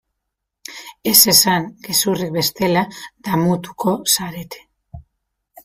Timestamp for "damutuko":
3.29-3.97